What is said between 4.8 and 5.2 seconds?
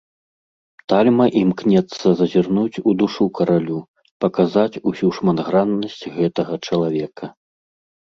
усю